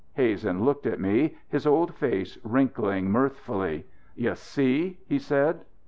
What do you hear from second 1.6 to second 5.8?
old face wrinkling mirthfully. "You see?" he said.